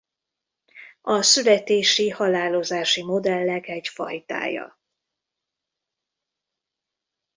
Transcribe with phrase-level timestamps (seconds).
[1.01, 4.79] A születési-halálozási modellek egy fajtája.